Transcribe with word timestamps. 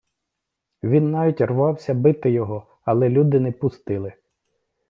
Він 0.83 1.11
навіть 1.11 1.41
рвався 1.41 1.93
бити 1.93 2.31
його, 2.31 2.67
але 2.85 3.09
люди 3.09 3.39
не 3.39 3.51
пустили. 3.51 4.13